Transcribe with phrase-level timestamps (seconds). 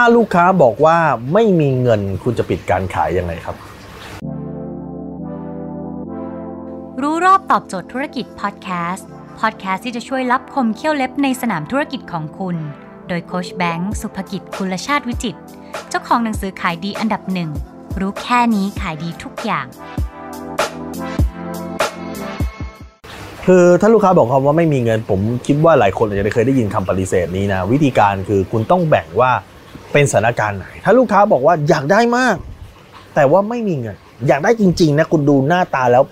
[0.00, 0.98] ถ้าลูกค้าบอกว่า
[1.32, 3.56] ไม่มีเงินคุณจะปิดการขายยังไงครับ
[7.02, 9.08] รู้รอบตอบโจทย์ธุรกิจพอดแคสต์
[9.40, 12.56] พอดแคสต์ที่จะช่วยรับคมเขี้ยวเล็บในสนามธุรกิจของคุณ
[13.08, 15.40] โดยโคชแบงค์สุภกิจคุลชาติวิจิตร
[15.88, 17.50] เจ้าของหนังสือขายดีอันดับหนึ่ง
[18.00, 19.66] รู้แค่นี้ขายดีทุกอย่าง
[23.46, 29.32] คือถ้าลูกค้าบอกคำว่าไม่มีเงินผมคิดว่าหลายคนอาจจะเคยได้ยินคำปฏิเสธนี้นะ วิธีการคือคุณต้องแบ่งว่า
[29.92, 32.36] เป็นสถานการณ์ไหน ถ้าลูกค้าบอกว่าอยากได้มาก
[33.14, 33.96] แต่ว่าไม่มีเงิน
[34.28, 36.02] อยากได้จริง ๆ นะ คุณดูหน้าตาแล้ว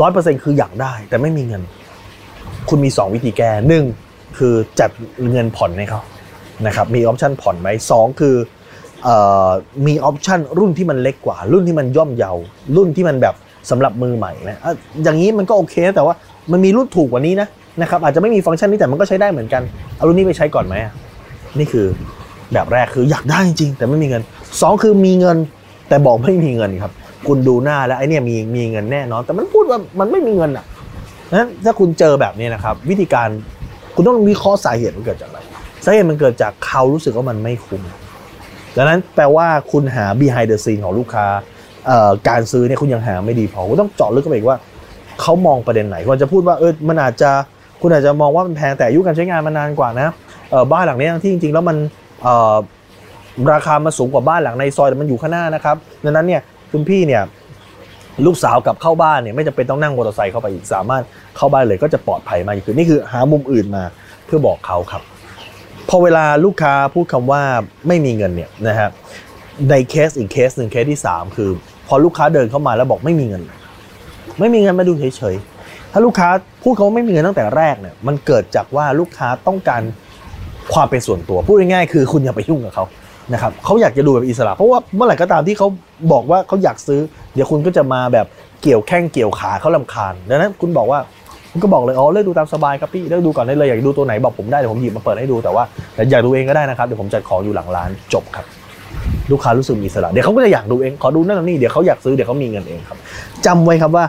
[0.00, 1.62] ร้อยเปอร์เซ็นต์คืออยากได้ แต่ไม่มีเงิน
[2.68, 3.84] คุณมี 2 วิธีแก้หนึ่ง
[4.38, 4.90] คือจัด
[5.30, 6.00] เงินผ่อนให้เขา
[6.66, 8.34] นะครับมีออปชันผ่อนไหมสองคือ
[9.06, 9.08] อ
[9.46, 9.50] อ
[9.86, 12.32] มีออปชันรุ่นที่มันเล็กกว่า รุ่นที่มันย่อมเยา
[12.76, 13.34] รุ่นที่มันแบบ
[13.70, 14.58] สำหรับมือใหม่นะ
[15.02, 16.14] อย่างนี้มันก็โอเคนะแต่ว่า
[16.52, 17.48] มันมีรุ่นถูกกว่านี้นะ
[17.80, 19.62] นะครับอาจจะไม่มีฟังก์ชันนี้แต่มันก็ใช้ได้เหมือนกัน
[19.96, 20.74] เอารุ่นนี้ไปใช้ก่อนไหม
[21.58, 21.86] นี่คือ
[22.52, 24.22] แบบแรกคืออยากได้จริงแต่ไม่มีเงิน
[24.60, 25.36] สองคือมีเงิน
[25.88, 26.92] แต่บอกไม่มีเงินครับ
[27.28, 30.64] คุณดูหน้าแล้วไอ้นี่มีมีเงินแน่นอน แต่มันพูดว่ามันไม่มีเงินอะ
[31.32, 33.28] นั้นถ้าคุณเจอแบบนี้นะครับ วิธีการ
[33.94, 35.38] คุณต้องวิเคราะห์สาเหตุมันเกิดจากอะไร
[35.84, 37.82] สาเหตุมันเกิดจากเขารู้สึกว่ามันไม่คุ้ม
[38.76, 41.26] ดังนั้นแปลว่าคุณหา behind the scene ของลูกค้า
[42.28, 44.58] การซื้อเนี่ยคุณยังหาไม่ดีพอคุณต้องเจาะลึกเข้าไปอีกว่า
[45.20, 47.30] เขามองประเด็นไหนคุณจะพูดว่าเออมันอาจจะ
[47.80, 50.08] คุณอาจจะมองว่ามันแพงแต่อายุการใช้งานมันนานกว่านะ
[50.72, 51.76] บ้านหลังนี้ที่จริงๆแล้วมัน
[53.52, 56.42] ราคามันสูงกว่าบ้านหลังในซอยแต่มันอยู่ข้างหน้านะครับดังนั้นเนี่ย
[56.72, 57.22] คุณพี่เนี่ย
[58.26, 61.02] ลูกสาวกับเข้าบ้านเนี่ยไม่จำเป็นต้องนั่งมอเตอร์ไซค์เข้าไปอีกสามารถ
[61.36, 63.84] เข้าบ้านเลยก็จะปลอดภัยมากขึ้นนี่คือหามุมอื่นมา
[64.26, 65.02] เพื่อบอกเขาครับ
[65.88, 67.42] พอเวลาลูกค้าพูดคำว่า
[67.88, 68.88] ไม่มีเงินเนี่ยนะฮะ
[69.70, 71.50] ในเคสอีกเคสหนึ่งเคสที่ 3 คือ
[71.88, 73.42] พอลูกค้าเดินเข้ามาแล้วบอกไม่มีเงิน
[74.40, 76.28] ไม่มีเงินมาดูเฉยๆถ้าลูกค้า
[76.62, 79.82] พูดคำว่าไม่มีเงินตั้งแต่แรกเนี่ยมันเกิดจากว่าลูกค้าต้องการ
[80.74, 82.84] ความเป็นส่วนตัวพูดง่ายๆคือคุณอย่าไปยุ่งกับเขา
[83.32, 85.68] นะครับเขาอยากจะดูแบบอิสระ เพราะว่าเมื่อไหร่ก็ตามที่เขา
[86.12, 87.00] บอกว่าเขาอยากซื้อ
[87.34, 88.26] เดี๋ยวคุณก็จะมาแบบ
[88.62, 90.98] เกี่ยวแข้งเกี่ยวขาเขารำคาญดังนั้นคุณบอกว่า
[91.52, 95.64] คุณก็บอกเลยอ๋อเลือกดูตามสบายครับพี่เลือกดูก่อนได้เลยอยากดูตัวไหนบอกผมได้เดี๋ยวผมหยิบมาเปิดให้ดูแต่ว่า
[95.94, 98.46] แต่อยากดูเองก็ได้นะครับเดี๋ยวผมจัดของอยู่หลังร้านจบครับ
[99.30, 102.98] ลูกค้ารู้สึกมีอิสระเดี๋ยวเขาก็จะอยากดูเองขอดูนั่นนี่เดี๋ยวเขาอยากซื้อเดี๋ยวเขามีเงินเองครับ
[103.46, 104.04] จำไว้ครับว่า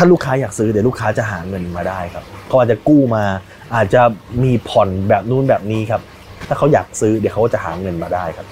[0.00, 3.24] ถ้าลูกค้าอยากซื้อเดี๋ยวลูกค้าจะหาเงินมาได้ครับเขาอาจจะกู้มา
[3.74, 4.02] อาจจะ
[4.42, 6.00] มีผ่อนแบบนู้นแบบนี้ครับ
[6.48, 8.46] ถ้าเขาอยากซื้อเดี๋ยวเขาก็จะหาเงินมาได้ครับ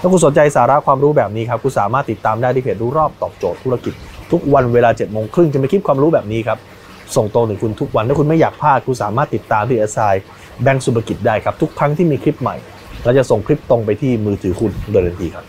[0.00, 3.94] ถ้าคุณสนใจสาระความรู้แบบนี้ครับคุณสามารถติดตามได้ที่เพจรู้รอบตอบโจทย์ธุรกิจ
[4.32, 6.58] ทุกวันเวลา7จ็ดโมงครึ่งจะมีคลิปความรู้แบบนี้ครับ
[7.16, 10.04] ส่งตรงถึงคุณทุกวันถ้าคุณไม่อยากพลาดคุณสามารถติดตามที่เอสไอ
[10.62, 12.56] แบงก์สุภกิจได้ครับทุกครั้งที่มีคลิปใหม่
[13.04, 15.44] เราจะส่งคลิปตรงไปที่มือถือคุณโดยทันทีครับ